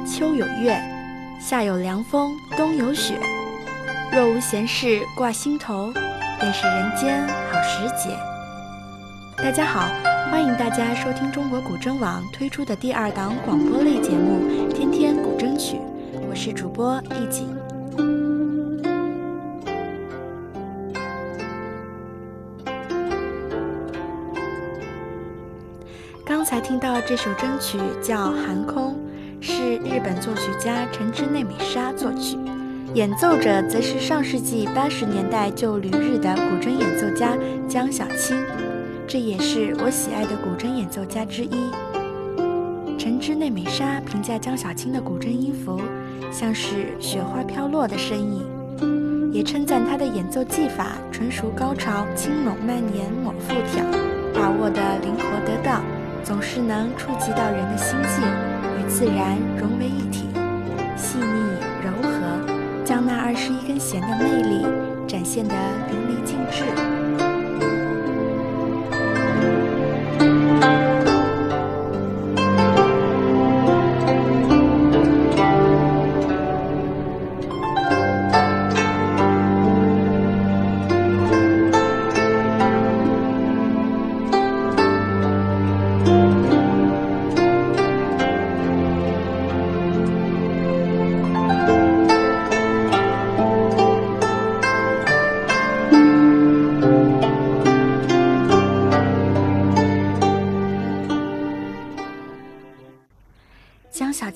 [0.00, 0.80] 秋有月，
[1.40, 3.18] 夏有凉风，冬有雪。
[4.12, 5.92] 若无闲事挂心头，
[6.38, 8.16] 便是人间好时节。
[9.36, 9.88] 大家好，
[10.30, 14.40] 欢迎大家收听中国古筝网推出的第二档广播类节目
[14.72, 15.76] 《天天古筝曲》，
[16.28, 17.54] 我是主播易景。
[26.24, 28.92] 刚才听到这首筝曲叫《寒空》，
[29.44, 32.38] 是日本作曲家陈之内美沙作曲，
[32.94, 37.36] 演奏者则是上世纪八十年代就旅日的古筝演奏家
[37.68, 38.34] 江小青，
[39.06, 41.70] 这也是我喜爱的古筝演奏家之一。
[42.98, 45.78] 陈之内美沙评价江小青的古筝音符
[46.32, 53.84] 像是雪花飘落的身影，也称赞他的演奏技法纯熟高潮、轻拢慢捻抹复挑，
[54.32, 55.82] 把握的灵活得当。
[56.22, 58.24] 总是能触及到人的心境，
[58.78, 60.26] 与自然融为一体，
[60.96, 61.24] 细腻
[61.82, 64.66] 柔和，将那二十一根弦的魅力
[65.06, 65.54] 展现得
[65.90, 67.33] 淋漓尽致。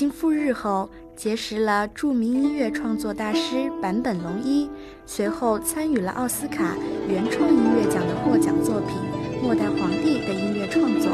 [0.00, 4.66] 经赴日后结识了著名音乐创作大师坂本龙一，
[5.04, 6.74] 随后参与了奥斯卡
[7.06, 8.96] 原创音乐奖的获奖作品
[9.42, 11.10] 《末代皇帝》的音乐创作，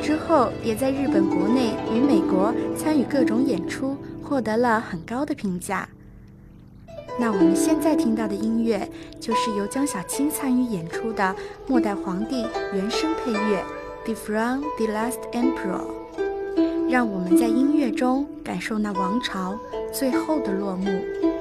[0.00, 5.88] 之后也在日本国内与美国参与各种演出，获得了很高的评价。
[7.18, 8.88] 那我们现在听到的音乐，
[9.18, 11.24] 就是由江小青参与演出的
[11.66, 13.64] 《末代皇帝》原声配乐
[14.04, 15.80] 《The From the Last Emperor》。
[16.92, 19.58] 让我们在音乐中感受那王朝
[19.90, 21.31] 最后的落幕。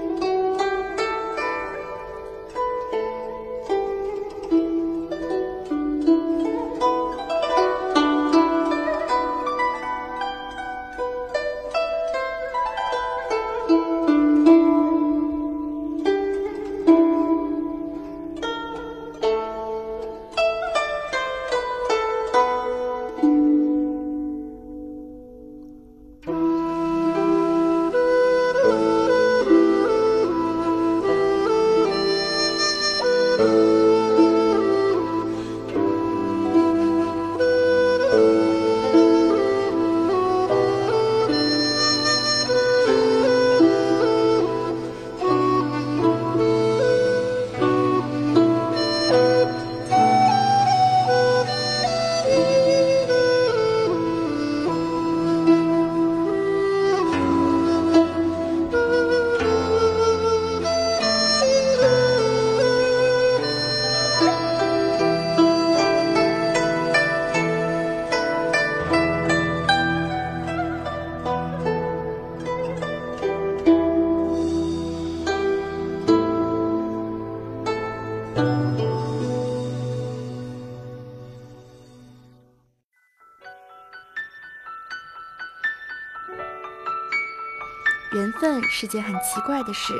[88.13, 89.93] 缘分是件很奇怪的事，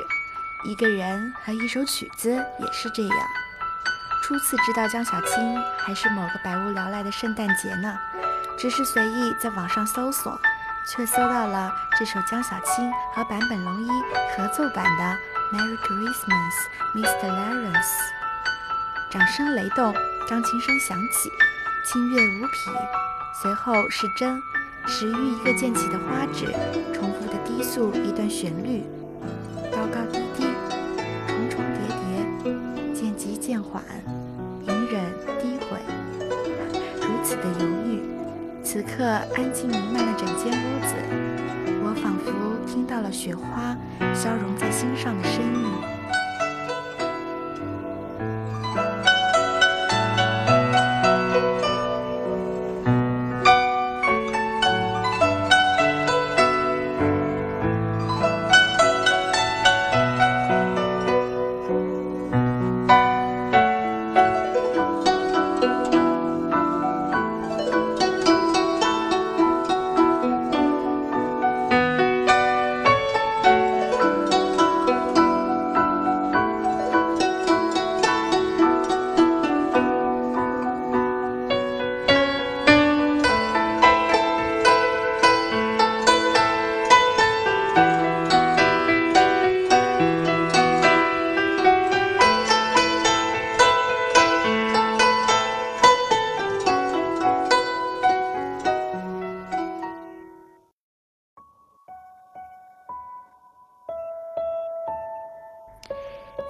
[0.66, 2.30] 一个人和一首曲子
[2.60, 3.18] 也是这样。
[4.22, 7.98] 初次知道江小青还是某个百无聊赖的圣诞节呢，
[8.58, 10.38] 只是随意在网上搜索，
[10.86, 13.88] 却搜到了这首江小青和坂本龙一
[14.35, 15.18] 合奏版的
[15.58, 16.53] 《Merry Christmas,
[16.94, 17.30] Mr.
[17.30, 17.74] Lawrence》。
[19.09, 19.94] 掌声雷动，
[20.28, 21.32] 钢琴声响起，
[21.85, 22.72] 清越无匹，
[23.41, 24.41] 随后是真。
[24.88, 26.46] 始于一个溅起的花纸，
[26.91, 27.21] 重复
[27.61, 28.84] 诉一段旋律，
[29.72, 30.43] 高高低低，
[31.28, 31.79] 重重叠
[32.43, 33.84] 叠，渐急渐缓，
[34.67, 35.03] 隐忍
[35.40, 35.78] 低回，
[36.96, 38.02] 如此的犹豫。
[38.63, 40.96] 此刻安静弥漫了整间屋子，
[41.84, 42.31] 我仿佛
[42.66, 43.75] 听到了雪花
[44.13, 45.91] 消融在心上的声音。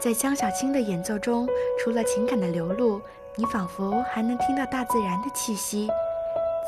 [0.02, 3.00] 在江小青的演奏中，除了情感的流露，
[3.36, 5.88] 你仿佛还能听到大自然的气息。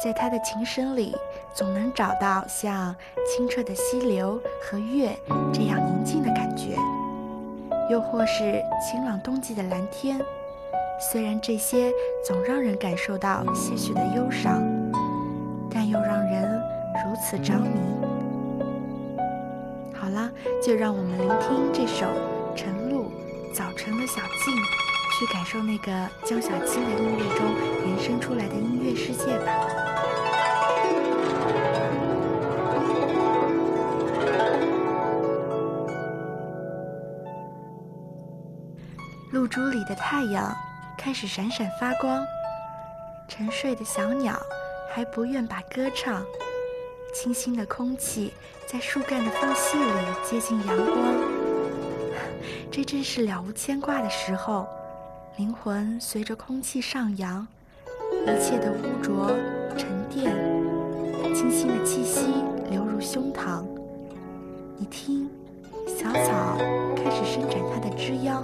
[0.04, 1.16] 在他的琴声里，
[1.52, 2.96] 总能找到像
[3.26, 5.18] 清澈的溪流和月
[5.52, 6.78] 这样宁静的感觉，
[7.90, 10.22] 又或是晴朗冬季的蓝天。
[11.12, 11.92] 虽然这些
[12.24, 14.62] 总让人感受到些许的忧伤，
[15.72, 16.62] 但又让人
[17.04, 17.80] 如此着迷。
[19.92, 20.30] 好了，
[20.62, 22.06] 就让我们聆听这首
[22.56, 22.72] 《晨》，
[23.54, 24.56] 早晨的小径，
[25.14, 25.92] 去感受那个
[26.26, 27.46] 江小青的音乐中
[27.88, 29.54] 延伸出来的音乐世界吧。
[39.32, 40.52] 露珠里的太阳
[40.98, 42.26] 开始闪闪发光，
[43.28, 44.36] 沉睡的小鸟
[44.92, 46.26] 还不愿把歌唱。
[47.14, 48.34] 清新的空气
[48.66, 51.33] 在树干的缝隙里接近阳光，
[52.76, 54.66] 这正是了无牵挂的时候。
[55.38, 57.48] 灵魂随着空气上扬，
[58.24, 59.30] 一切的污浊
[59.78, 60.34] 沉淀，
[61.36, 62.34] 清新的气息
[62.72, 63.64] 流入胸膛。
[64.76, 65.30] 你听，
[65.86, 66.58] 小草
[66.96, 68.44] 开始伸展它的枝腰。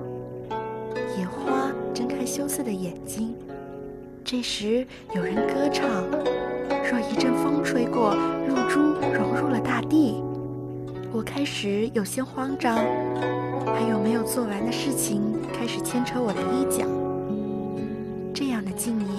[1.17, 3.35] 野花睁开羞涩的眼睛，
[4.23, 4.85] 这时
[5.15, 6.05] 有人歌唱。
[6.87, 8.13] 若一阵风吹过，
[8.47, 8.79] 露珠
[9.11, 10.23] 融入了大地。
[11.11, 12.77] 我开始有些慌张，
[13.73, 15.21] 还有没有做完的事情
[15.53, 16.85] 开始牵扯我的衣角。
[18.33, 19.17] 这样的静怡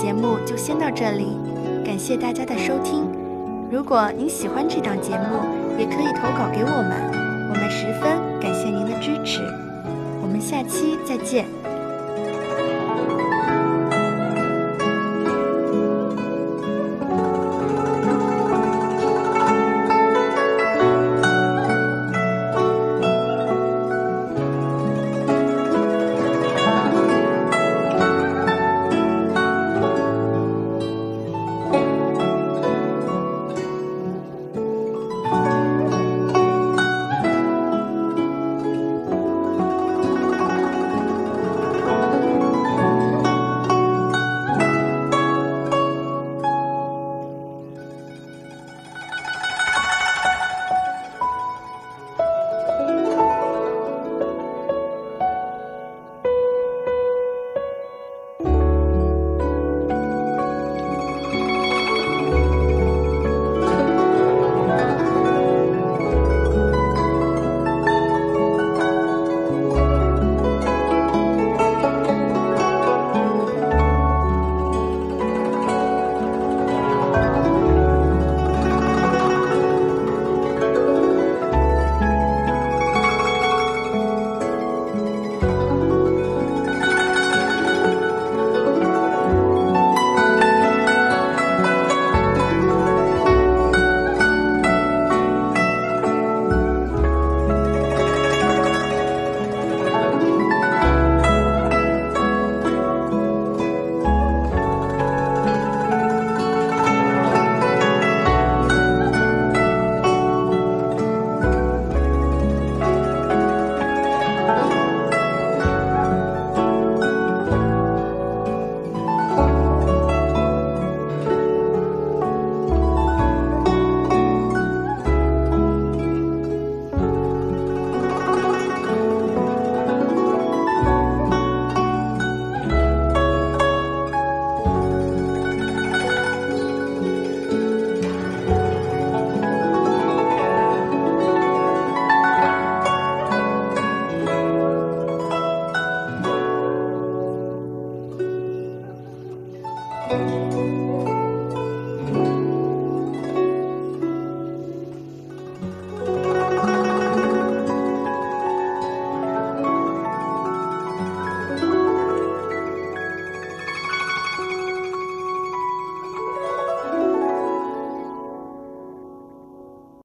[0.00, 1.36] 节目就先到这里，
[1.84, 3.04] 感谢大家的收听。
[3.68, 5.42] 如果您喜欢这档节目，
[5.76, 9.42] 也可以投稿给我们，我们十分感谢您的支持。
[10.22, 11.44] 我们下期再见。